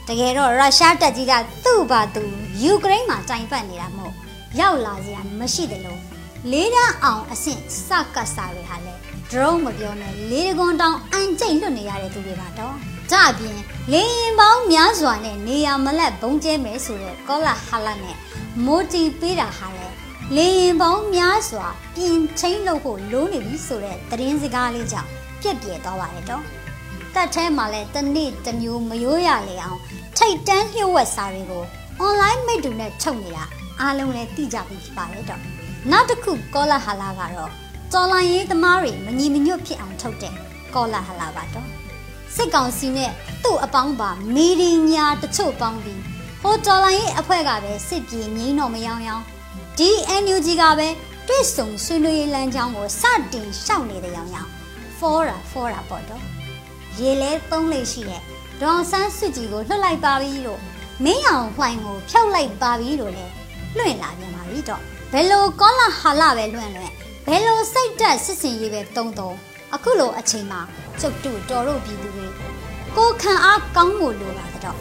[0.08, 1.34] တကယ်တော့ရုရှားတပ်ကြီးက
[1.66, 2.24] သူ့ဘာသူ
[2.62, 4.14] ယူကရိန်းမှာတိုင်ပတ်နေတာမဟုတ်
[4.60, 6.00] ရောက်လာစရာမရှိတယ်လို့
[6.52, 8.94] လေးတန်းအောင်အဆင့်စကတ်စာတွေဟာလဲ
[9.32, 13.60] drone မပြောနဲ့လေးကွန်တောင်အန်ကျိတ်လွတ်နေရတဲ့သူတွေပါတော့ ကြအပြင်
[13.92, 18.18] လေရင်ပေါင်းများစွာနဲ့နေရမလက်ဘုံကျဲမယ်ဆိုတဲ့ကောလာဟာလာနဲ့
[18.66, 19.88] မိုတီပေးတာဟာလဲ
[20.36, 25.10] လေရင်ပေါင်းများစွာပြင်ချင်းလို့ဖို့လိုနေပြီဆိုတဲ့သတင်းစကားလေးကြောင့်
[25.42, 26.44] ပြက်ပြဲသွားပါတယ်တော့
[27.16, 29.80] တက်ထဲမှာလဲတနေ့တစ်မျိုးမရိုးရလေအောင်
[30.18, 31.64] ထိတ်တန်းလျှို့ဝှက်စာတွေကို
[32.04, 33.44] online မိတ်တူနဲ့ထုတ်နေတာ
[33.82, 35.42] အားလုံးလည်းသိကြပြီဖြစ်ပါတယ်တော့
[35.92, 37.52] နောက်တစ်ခုကောလာဟာလာကတော့
[37.94, 40.34] တော်လိုင်းရေးသမားတွေမညီမညွတ်ဖြစ်အောင်ထုတ်တဲ့
[40.76, 41.83] ကောလာဟလာပါတော့
[42.36, 43.12] စစ်ကောင်စီနဲ့
[43.44, 46.02] သူ့အပေါင်းပါမီဒီညာတချို့ပေါင်းပြီး
[46.42, 49.24] ဟိုတော်လိုင်းရေးအဖွဲ့ကပဲစစ်ပြေငိမ့်တော့မယောင်ယောင်
[49.78, 50.88] DNUG ကပဲ
[51.28, 54.50] တွစ်ဆုံဆွေးနွေးရေးလမ်းကြောင်းကိုစတင်ရှောက်နေတဲ့ယောင်ယောင်
[54.98, 56.22] ဖောရာဖောရာပေါ့တော့
[57.00, 58.22] ရေလဲသုံးလေးရှိတဲ့
[58.62, 60.62] ဒေါန်ဆန်းစစ်ကြီးကိုလွှတ်လိုက်ပါပြီလို့
[61.04, 63.26] မင်းအောင်လှိုင်ကိုဖျောက်လိုက်ပါပြီလို့လဲ
[63.78, 66.94] လွှင့်လာပြန်ပါပြီတော့ဘယ်လိုကောလာဟာလာပဲလွှင့်လွှင့်
[67.28, 69.32] ဘယ်လိုစိတ်တက်စစ်စင်ရေးပဲတုံတုံ
[69.76, 70.62] အခုလိုအချိန်မှာ
[71.00, 72.28] ကျုပ်တို့တော်တို့ပြည်သူတွေ
[72.98, 74.78] ကိုခံအားကောင်းဖို့လိုပါတော့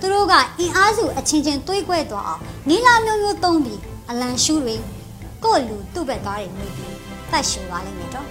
[0.00, 4.76] သူတို့ကအင်အားစုအချင်းချင်းတွေးကွဲသွားအောင်နီလာမျိုးမျိုးသုံးပြီးအလံရှူးတွေ
[5.44, 6.96] ကိုယ့်လူသူ့ဘက်သားတွေမိပြီး
[7.30, 8.26] တတ်ရှူပါလိမ့်မယ်တော့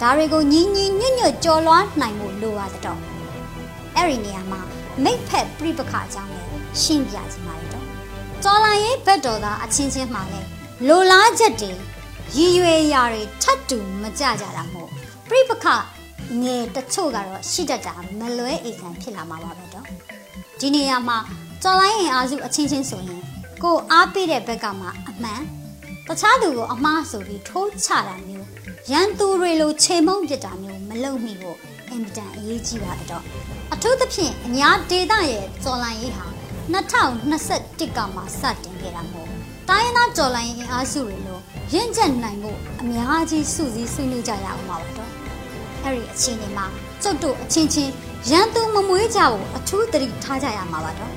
[0.00, 2.98] ဒါတွေကိုညီညီညွတ်ညွတ်ကြော်လွှားနိုင်ဖို့လိုပါတော့
[3.96, 4.60] အဲ့ဒီနေရာမှာ
[5.04, 6.46] မိတ်ဖက်ပြိပခအကြောင်းလည်း
[6.82, 7.86] ရှင်းပြချင်ပါတယ်တော့
[8.44, 10.40] တော်လိုင်းရေးဘက်တော်သားအချင်းချင်းမှာလဲ
[10.88, 11.70] လိုလားချက်တွေ
[12.36, 14.90] ရည်ရွယ်ရာတွေထပ်တူမကြကြတာမို့
[15.30, 15.66] ပြိပခ
[16.42, 19.86] ငယ်တချို့ကတော့ရှိတတ်တာမလွဲအိမ်ခံဖြစ်လာမှာပါပဲတော့
[20.60, 21.18] ဒီနေရာမှာ
[21.62, 23.22] တော်လိုင်းရင်အားစုအချင်းချင်းဆိုရင်
[23.62, 25.40] ကိုအားပေးတဲ့ဘက်ကမှအမှန်
[26.06, 28.46] တခြားသူကိုအမှားဆိုပြီးထိုးချတာမျိုး
[28.90, 31.58] ရန်သူတွေလိုခြေမုံပစ်တာမျိုးမလုပ်မိဖို့
[31.90, 33.24] အင်မတန်အရေးကြီးပါတော့
[33.72, 36.26] အထူးသဖြင့်အညာဒေတာရဲ့တော်လိုင်းရေးဟာ
[36.74, 39.28] 2021ကမှစတင်ခဲ့တာမို့
[39.68, 41.42] တိုင်းရင်းသားတော်လိုင်းရင်အားစုတွေလို့
[41.74, 45.19] ရင့်ကျက်နိုင်ဖို့အများကြီးစုစည်းဆွေးနွေးကြရအောင်ပါတော့
[45.84, 46.66] အဲ့ဒီအခြေအနေမှာ
[47.02, 47.92] ကျုပ်တို့အချင်းချင်း
[48.30, 51.12] ရန်သူမမွေးကြဖို့အထူးသတိထားကြရမှာပါတော့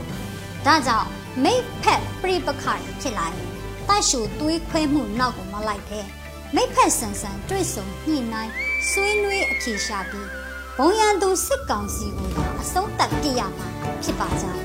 [0.65, 1.07] ဒါကြောင့်
[1.43, 3.47] မိတ်ဖက်ပြိပခါဖြစ်လာရင်
[3.87, 5.99] တိုက်ရှူသွေးခွဲမှုနောက်ကိုမလိုက်ပဲ
[6.55, 8.53] မိတ်ဖက်ဆန်ဆန်တွေ့ဆုံညှိနှိုင်း
[8.89, 10.29] ဆွေးနွေးအဖြေရှာပြီး
[10.77, 13.67] ဘုံရန်သူစစ်ကောင်စီကိုအဆုံးသတ်ပြရမှာ
[14.03, 14.61] ဖြစ်ပါကြောင်း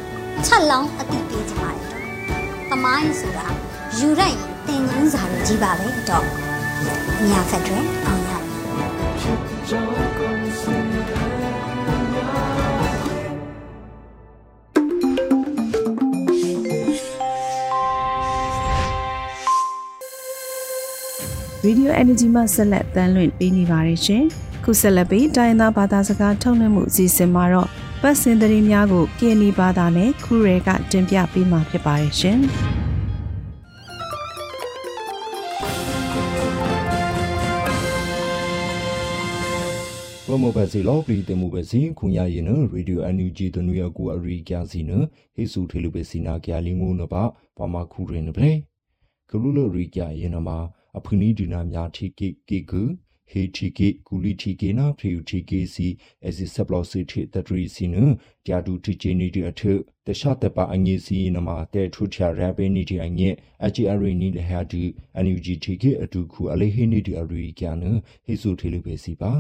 [0.47, 2.05] ချက်လောင်းအတိပေးကြပါရတော့။
[2.71, 3.47] တမိုင်းဆိုတာ
[3.99, 6.25] ယူလိုက်ရင်တင်ငန်းစာတွေကြီးပါပဲတော့
[7.27, 8.18] မြာဖက်တွေအောင်
[9.23, 10.09] ရမယ်
[21.65, 24.25] ရေဒီယို energy မှဆက်လက်တမ်းလွှင့်ပေးနေပါတယ်ရှင်
[24.65, 27.69] ခုဆက်လက်ပြီးတိုင်းရင်းသားဘာသာစကားထုတ်လွှင့်မှုအစီအစဉ်မှာတော့
[28.03, 32.39] ပတ်စင်သတင်းများကို KNY ဘာသာနဲ့ခူရဲကတင်ပြပေးမှာဖြစ်ပါတယ်ရှင်
[40.31, 44.91] ဘမဘစီလောပရီတမှုဘစီခုညာရင်နရေဒီယိုအန်ယူဂျီတနွေကူအရိကျစီန
[45.35, 47.23] ဟေဆူထေလူဘစီနာကျာလီငုံနပါ
[47.57, 48.53] ဘာမခုရင်နပလေ
[49.31, 50.59] ကလူလရိကျရင်နမှာ
[50.97, 52.83] အဖုန်ီဒီနာများထိကိကိကူ
[53.31, 55.89] ဟေတီကိကူလီတီကိနာဖရီယူတီကိစီ
[56.27, 57.97] အစီဆပ်လောစီတီတထရီစီန
[58.47, 59.63] ဂျာဒူတီချီနီဒီအထ
[60.07, 63.29] တခြားတပါအငေစီနမှာတဲထူချာရဘဲနီဒီအငေ
[63.65, 64.83] အချီအရီနီလဟာဒီ
[65.17, 67.83] အန်ယူဂျီတီကိအတူခုအလေးဟိနီဒီအရိကျန
[68.25, 69.33] ဟေဆူထေလူဘစီပါ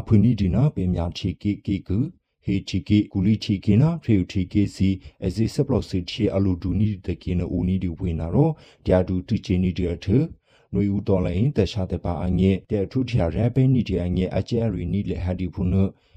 [0.00, 1.98] အဖုန်ီဒီနာပေမြာချီကိကိကူ
[2.44, 4.88] ဟေချီကိကူလီချီကိနာဖရီယူတီကိစီ
[5.24, 8.50] အစီဆပ်လောစီတီအလူဒူနီတကိနဦးနီဒီဝေနာရော
[8.86, 10.06] ဂျာဒူတီချီနီဒီအထ
[10.72, 15.74] နွေဦးတော်လိုင်းတခြားတဲ့ပါအငဲတဲ့ထုထရာရပဲနီဒီအငဲအကျဲရီနီလေဟာဒီဖုန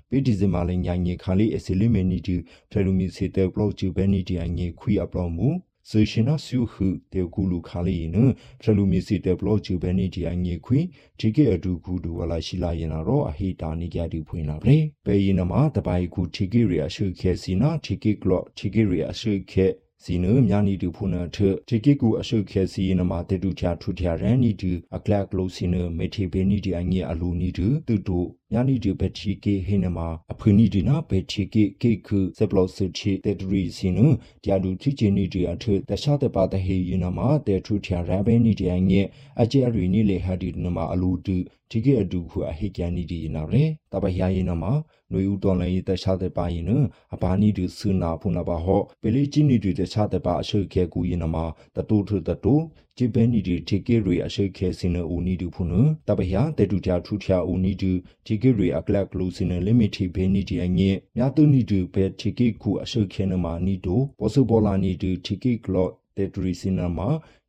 [0.10, 2.36] ပေဒီဇမာလညာငေခါလီအစလီမနီဒီ
[2.70, 5.50] ဖရလူမီစီတဲ့ဘလော့ချူဘဲနီဒီအငဲခွီအပလောမူ
[5.94, 8.16] ဇေရှင်နာဆူဟုတေကူလူခါလီန
[8.62, 10.80] ဖရလူမီစီတဲ့ဘလော့ချူဘဲနီဒီအငဲခွီ
[11.20, 14.76] ဒီကေအဒူကူဒူဝလာရှိလာရင်တော့အဟိတာနီကြဒီဖွင့်လာပဲ
[15.06, 19.68] ပေရင်နမှာတပိုင်ကူဒီကေရီအရှုခဲစီနာဒီကေကလော့ဒီကေရီအရှုခဲ
[20.04, 21.38] စီနမြာနီတူဖုနာထ
[21.68, 28.20] တီကိကူအရှုခဲစီနမတေတူချာထူထရန်နီတူအကလကလိုစီနမေတီဘေနီဒီအငေအလူနီတူတူတူ
[28.52, 30.00] ညာနီတူဘက်တီကေဟိနမ
[30.32, 34.00] အဖုနီဒီနာဘက်တီကေကေခုဆပ်လောစီချီတေတူရီစီန
[34.46, 39.02] ကြာဒူတီချီနီဒီအထတခြားတပါတဟေယနမတေထူထရန်ဘဲနီဒီအငေ
[39.42, 41.36] အကျဲရီနီလေဟာဒီနမအလူတူ
[41.72, 44.64] ဒီကေအတူခုအဟိကန်နီဒီနာရဲတပဟယာယနမ
[45.12, 46.72] နွေဦးတော်လည်းတခြားတဲ့ပါရင်န
[47.14, 51.36] အဘာနီဒီဆုနာဖုနာပါဟောပလီချင်းနီဒီတခြားတဲ့ပါအရှုခဲကူရင်နမ
[51.76, 52.56] တတူထတတူ
[52.98, 55.74] ဂျပန်နီဒီတီကေရီအရှုခဲစင်နဦးနီဒီဖုန
[56.08, 57.92] တပဟယာတေတူချာထူချာဦးနီဒီ
[58.26, 67.00] တီကေရီအကလကလူစင်နလီမီတီဘေနီဒီအငဲမြတ်တူနီဒီဘက်တီကေကူအရှုခဲနမနီတိုပေါ်ဆူပေါ်လာနီဒီတီကေကလော့တေတူရီစင်နမ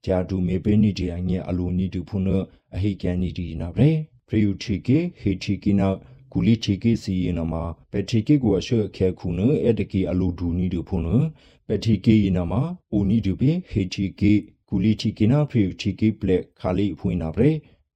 [0.06, 2.28] ဂျာဒူမေဘေနီဒီအငဲအလူနီဒီဖုန
[2.74, 3.88] အဟိကန်နီဒီနာပဲ
[4.28, 5.88] ဖရီယူတီကေဟီတီကီနာ
[6.32, 11.22] ကူလီချီကေစီယနမှာပက်တီကေကိုအရှေ့ခဲခုနအဲ့တကီအလူဒူနီတို့ဖုန်
[11.66, 14.32] ပက်တီကေယနမှာအိုနီဒူပေဟေချီကေ
[14.68, 17.50] ကူလီချီကေနာဖရီချီကေပလက်ခါလီဖွင့်နာပရေ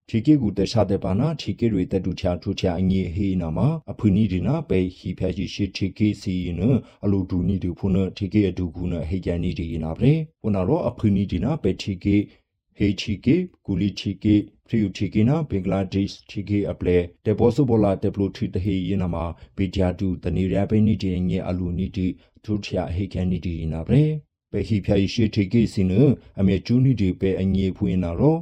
[0.08, 6.62] ချီကေကူတခြားတဲ့ပါနာချီကေတွေတက်တူချာထူချာအငေဟေးနာမှာအဖူနီဒီနာပဲဟီဖက်ရှိရှိချီကေစီယန
[7.04, 12.16] အလူဒူနီတို့ဖုန်ချီကေအဒူကူနဟေကန်နီဒီနာပရေဟိုနာရောအဖူနီဒီနာပဲချီကေ
[12.76, 14.36] ဟေချီကေကူလီချီကေ
[14.68, 19.24] ဖရီယူတီကီနာဘင်္ဂလားဒေ့ရှ်တီကေအပလေတေဘောဆူဘောလာတေပလူထီတဟေယနာမှာ
[19.56, 22.06] ဘီဂျာတူတနေရပိနီတီငေအလူနီတီ
[22.44, 24.04] ထူထျာဟေကန်နီတီနာပရေ
[24.52, 25.88] ပေဟီဖျာရှိတီကေစင်
[26.38, 28.36] အမေကျူနီတီပေအငေဖွင့်နာရော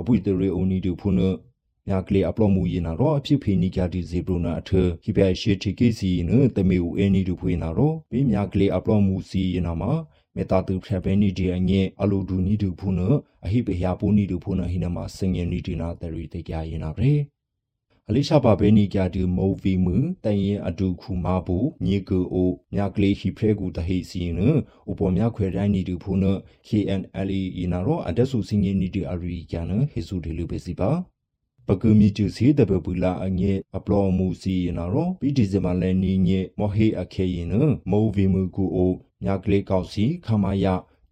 [0.00, 1.16] အပွေတရေအိုနီတူဖုန်
[1.88, 4.70] ညာကလေးအပလော့မှုရင်နာတော့အဖြစ်ဖေနီကြတီဇေဘရနာအထ
[5.02, 9.92] ဟိပြရှိတီကေစီနတမေဦးအနီတူဖွင့်နာတော့ဘေးညာကလေးအပလော့မှုစီရင်နာမှာ
[10.36, 13.00] မေတာတူဖရဘဲနီဒီအငဲအလူဒူနီဒူဖုန
[13.44, 17.10] အဟိပဟယာပူနီဒူဖုနဟိနမစငယ်နီဒီနာတရီတေကြရင်နာပဲ
[18.08, 24.50] အလိရှာပါဘဲနီကြတူမိုဗီမူတန်ရင်အတူခုမာဘူညေကူအိုမြကလေးဟိဖရဲကူတဟိစီနဥ
[24.98, 26.14] ပေါ်မြခွဲတိုင်းနီဒူဖုန
[26.68, 30.90] KNLE ယနာရောအဒဆူစငယ်နီဒီအရီကျန်ဟေဆူဒီလူပဲစီပါ
[31.66, 37.48] ပကူမီကျူစီတပပူလာအငဲအပလောမူစီယနာရောပီဒီဇမလဲနီညေမောဟေအခေယင်
[37.90, 38.92] မိုဗီမူကူအို
[39.24, 40.66] ညာကလေးကောက်စီခမယ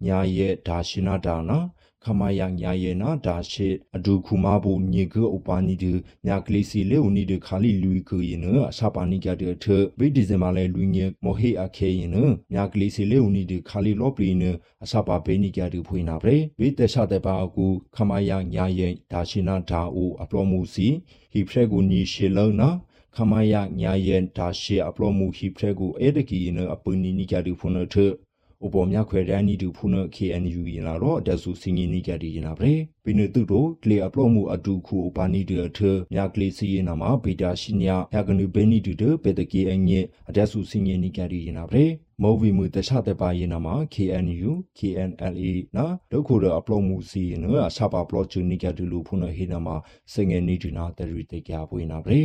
[0.07, 1.59] ညာရဲ့ဒါရှိနာဒါနာ
[2.05, 5.93] ခမယညာရဲ့နာဒါရှိအဒုခုမဘူညေကဥပနီဒီ
[6.27, 8.41] ညာကလေးစီလေဦးနီဒီခါလီလူီကူရင်
[8.71, 9.65] အစာပါနီကြတဲ့ထ
[9.99, 12.11] ဘိဒီဇင်မာလဲလူညေမောဟေအခဲရင်
[12.55, 14.45] ညာကလေးစီလေဦးနီဒီခါလီလော့ပလီန
[14.85, 17.67] အစာပါဘေနီကြတဲ့ဖွင့်နာပဲဘိတခြားတဲ့ပါအကူ
[17.97, 20.89] ခမယညာရဲ့ဒါရှိနာဒါအိုအပလောမှုစီ
[21.33, 22.69] ဟိဖရက်ကူနီရှေလုံးနာ
[23.19, 27.97] ခမယညာရဲ့ဒါရှိအပလောမှုဟိဖရက်ကူအဲ့တကီနအပူနီနီကြတဲ့ဖွင့်ထ
[28.65, 32.73] ဥပေါ်မြခွဲရန်နီတူဖုန KNU ရင်လာတော့တဆူစင်ကြီးနီကြတီရင်လာပဲ
[33.05, 35.79] ပိနတုတို့ကလေအပလော့မှုအတူခုဥပါနီတေထ
[36.13, 41.85] မြကလေးစီရင်နာမှာဘေတာရှိညာရကနုဘဲနီတူတေပေတကေအငဲအတဆူစင်ကြီးနီကြတီရင်လာပဲ
[42.23, 49.77] မောဝီမှုတခြားတဲ့ပါရင်နာမှာ KNU KNLA နော်ဒုက္ခရအပလော့မှုစီရင်နော်အစပါပလော့ချူနီကြတူလူဖုနဟေနာမှာ
[50.13, 52.21] စငယ်နီတူနာတရီတေကြပွေးနာပဲ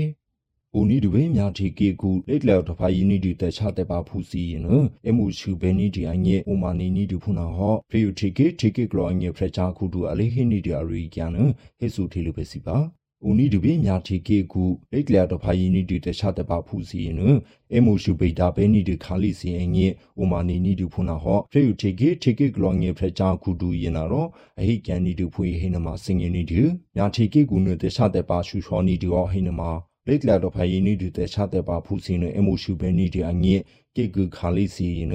[0.80, 4.68] ဦးနီဒဝေမြာတီကေကူလက်လောက်တဖာယီနီဒီတခြားတဲ့ပါဖူစီန
[5.08, 11.32] အမှုရှုဘဲနီဒီအငဲဥမာနီနီဒီဖုနာဟောဖရီယူတီကေတီကေကလောအငဲဖရချာခုတူအလေးဟီနီဒီအရီကျန်
[11.80, 12.78] ဟေဆူထေလူပဲစီပါ
[13.28, 17.22] ဦးနီဒဝေမြာတီကေကူလက်လောက်တဖာယီနီဒီတခြားတဲ့ပါဖူစီန
[17.76, 19.88] အမှုရှုဘေတာဘဲနီဒီခါလီစီအငဲ
[20.22, 26.62] ဥမာနီနီဒီဖုနာဟောဖရီယူတီကေတီကေကလောအငဲဖရချာခုတူရင်နာတော့အဟိကန်နီဒီဖွေဟိနမစင်ငင်းနီဒီ
[26.96, 29.64] မြာတီကေကူနတခြားတဲ့ပါရှုချောနီဒီဟောဟိနမ
[30.08, 33.56] လက်လာတော့ဖာယင်းနီဒီတဲ့ချတဲ့ပါဖူစင်းနဲ့အမိုရှူဘဲနီဒီအငဲ
[33.96, 35.14] ကေကူခါလီစီန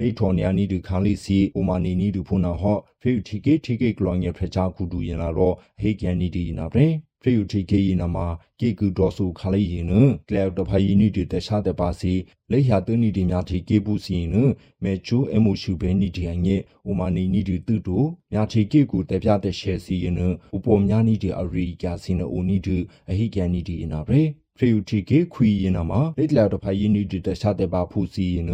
[0.00, 8.26] လေထော်နီယာနီဒီခါလီစီအိုမာနီနီဒီဖုနာဟောဖေတီကေတီကေကလောင်ရဖချာကူဒူရင်လာတော့ဟေကန်နီဒီနာပရင် ဖရီယူတီကေယနာမှာ
[8.60, 9.92] ကေကူဒေါ်ဆူခါလေးရင်န
[10.28, 12.12] ကလောက်တဖိုင်နီတီတခြားတဲ့ပါစီ
[12.52, 14.34] လေယာတနီတီများတီကေပူစီန
[14.82, 16.56] မေချိုအမိုရှူဘဲနီတီအငဲ
[16.88, 17.98] ဥမာနီနီတီတူတူ
[18.32, 20.28] များတီကေကူတပြတဲ့ရှယ်စီရင်ဥ
[20.64, 22.76] ပေါ်များနီတီအရီကျစီနအိုနီတီ
[23.10, 24.22] အဟိကန်နီတီနာပရေ
[24.62, 28.46] ဖရီယူတီကေခွီရင်နာမှာလက်လာတော့ဖိုင်ယနီတီတခြားတဲ့ပါဖူစီရင်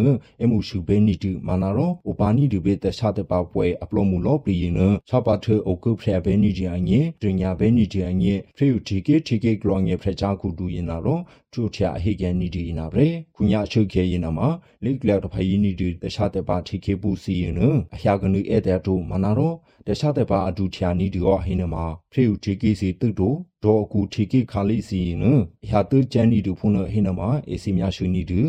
[0.42, 4.74] အမှုရှုဘဲနီတီမာနာရောဥပါနီဒီဘေတခြားတဲ့ပါပွဲအပလောမှုလောပြီးရင်
[5.08, 11.18] ချပါထေအိုကုဖရဘဲနီတီအငဲဒညာဘဲနီတီအငဲဖရီယူတီကေတီကေကလောငဲဖရချာကူတူရင်နာရော
[11.56, 14.48] ကျူထရာအဟိကန်နီတီနာဗရေခုညာချုခဲရင်နာမှာ
[14.84, 17.54] လက်လာတော့ဖိုင်ယနီတီတခြားတဲ့ပါတီကေပူစီရင်
[17.94, 19.52] အဟျာကနုဧတဲ့တို့မာနာရော
[19.86, 25.24] တခြားတဲ့ပါအဒူထျာနီဒီရောဟင်းနမှာဖရီယူတီကေစီတုတို့ဒေါ်ကူတီကေခါလိစီန
[25.70, 28.40] ဟာတူချန်နီဒူဖုန်ဟိနမှာအေစီမြရှူနီဒူ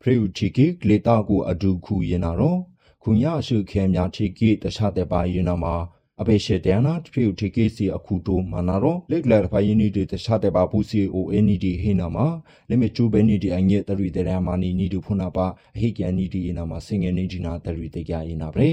[0.00, 2.56] ဖရီယူတီကေဂလေတာကိုအဒူခုရင်နာရော
[3.02, 5.74] ခုညာရှုခဲမြတီကေတခြားတဲ့ပါရင်နာမှာ
[6.20, 12.26] အပေရှေတနာဖရီယူတီကေစီအခုတိုမနာရောလက်လက်ဖိုင်နီဒီတခြားတဲ့ပါပူစီအိုအနီဒီဟိနာမှာ
[12.68, 18.68] လက်မချူဘဲနီဒီအငဲ့တရီတဲ့ရမာနီနီဒူဖုနာပါအဟိကန်နီဒီနာမှာစင်ငယ်နီဒီနာတရီတဲ့ကြရင်နာပဲ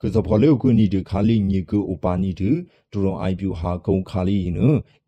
[0.00, 2.50] ကဇဖော်လေကုနီဒီခါလီညီကူအိုပါနီဒီ
[2.92, 4.58] ဒူရွန်အိုင်ပြူဟာကုံခါလီန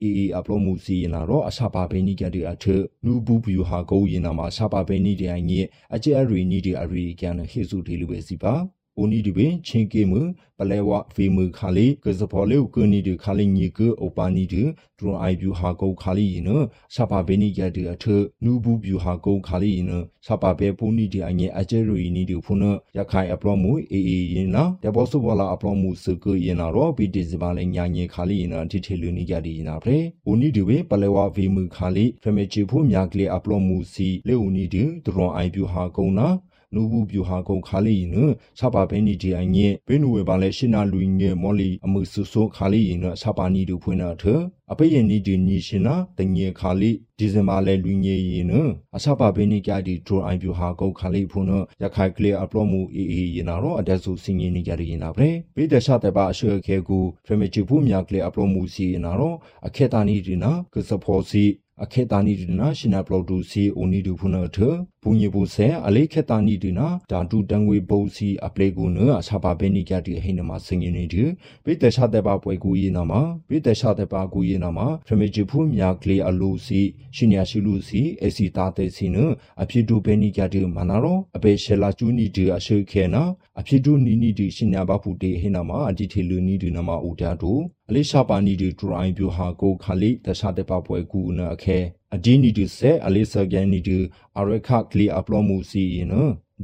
[0.02, 2.64] အေအေအပလိုမှုစီရင်လာတော့အရှာပါဘဲနီကတဲ့အထ
[3.04, 5.60] နူဘူးပြူဟာကုံရင်နာမှာရှာပါဘဲနီတဲ့အငိ
[5.94, 8.54] အကျဲအရီနီဒီအရီကန်ဟေစုဒီလူပဲစီပါ
[8.98, 10.14] အိုနီဒီပင်ချင်းကေမ
[10.58, 14.62] ပလဲဝဖီမခါလီကစဖော်လေကုနီဒီခါလီညီကူအိုပါနီဒီ
[14.98, 16.48] ဒရွန်အိုင်ပြူဟာကုံခါလီန
[16.94, 18.04] ရှာပါဘဲနီကတဲ့အထ
[18.44, 19.90] နူဘူးပြူဟာကုံခါလီန
[20.26, 22.64] ရှာပါဘဲပူနီဒီအငိအကျဲရီနီဒီဖုန
[22.96, 36.28] ရခိုင်အပလိုမှုအေအေရင်နာတဘောဆူဘောလာအပလိုမှုစကူရင်နာရောဘီဒီစပါလေညာညေခါလီနဒီထေလူနီကဒီနာဖရေအိုနီဒီဝေပလဲဝဖီမခါလီဖမေချီဖူမြာကလေအပလိုမှုစီလေဦးနီဒီဒရွန်အိုင်ပြူဟာကုံနာ
[36.74, 38.16] နူဘူးပြူဟာကုံခါလီန
[38.58, 44.24] စပါဘဲနီဒီအငဲဘဲနူဝဲပါလဲရှင်းနာလူငဲမော်လီအမှုဆူဆိုခါလီနစပါနီဒူဖွင့်နာထ
[44.72, 48.52] အပိယနီဒီနီရှင်နာတငဲခါလီဒီဇင်ဘာလဲလူငဲရင်န
[48.96, 51.46] အစပါဘဲနီကြဒီဒရိုအိုင်ပြူဟာကုံခါလီဖုန်
[51.82, 61.44] ရခိုင်ကလီအပလော့မှုအေအေရင်နာတော့အတက်ဆူစင်ငင်းနေကြရင်နာပဲဘေးတခြားတဲ့ပါအရှေ့ခဲကူဖရမချီဖူမြကလီအပလော့မှုစီရင်နာတော့အခေတာနီဒီနာကစဖောစီ
[61.84, 64.58] အခေတာနီဒီနာရှင်နာပလော့ဒူစီအိုနီဒူဖုန်ထ
[65.02, 71.24] ဘူညဘူဆဲအလေးခေတာနီဒီနာဓာတုတန်ငွေဘုံစီအပလေကူနအစာပါဘဲနီကြတီဟိနမှာစင်ရင်နေဒီ
[71.64, 76.80] ပိတခြားတဲ့ပါပွဲကူရင်နာမှာပိတခြားတဲ့ပါကူရင်နာမှာဖမဂျီဖူးမြကလေးအလိုစီ
[77.16, 79.16] ရှင်ညာရှိလူစီအစီတာတဲ့စီန
[79.62, 83.22] အဖြစ်တူဘဲနီကြတီမနာရောအပေရှလာကျူနီဒီအရှိခဲနာ
[83.60, 87.52] အဖြစ်တူနီနီဒီရှင်ညာဘဖူတေဟိနမှာအဒီထေလူနီဒီနမှာဦးတာတူ
[87.88, 91.78] အလေးရှာပါနီဒီဒရိုင်ပြူဟာကိုခါလီတခြားတဲ့ပါပွဲကူနအခဲ
[92.14, 93.98] အဒီနီဒီဆက်အလေးဆာကန်နီဒီ
[94.38, 96.14] အရခကလီအပလောမှုစီန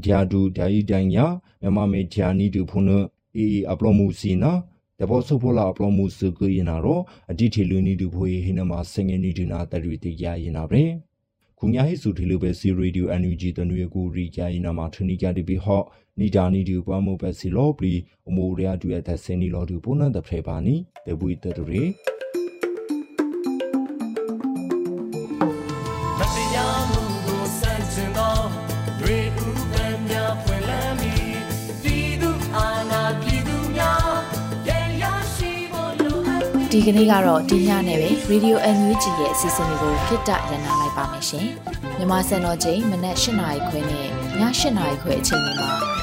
[0.04, 1.26] ဂျာဒူဒိုင်ဒိုင်ယာ
[1.76, 2.87] မမမေဂျာနီဒီဖုန်
[3.37, 4.52] အီအပလောမှုစီနာ
[4.98, 10.83] တဘောဆုဖိုလာအပလောမှုစကူရင်နာတော့အဒီထေလူနီဒီဖွေဟိနမှာစငယ်နီဒီနာတရီတိရရင်နာပဲ
[11.59, 15.85] ခုညာဟိစုထေလူပဲစီရေဒီယိုအန်ယူဂျီတနွေကူရီကြရင်နာမှာထနီကြတိပြီးဟော့
[16.20, 17.94] နီဒါနီဒီပွားမို့ပဲစီလောပလီ
[18.28, 20.74] အမိုရယာတူအသက်စင်နီလောတူပုံနံတဖဲပါနီ
[21.07, 21.85] တေဘူတတရီ
[36.72, 41.46] ဒီကနေ့ကတော့ဒီညနဲ့ပဲ Radio NUG ရဲ့အစီအစဉ်လေးကိုခਿੱတရနာလိုက်ပါမယ်ရှင်။
[41.98, 44.09] မြန်မာစံတော်ချိန်မနက်၈နာရီခွဲနဲ့ည
[44.40, 45.88] ၈နာရီခွဲအချိန်တွေမှာ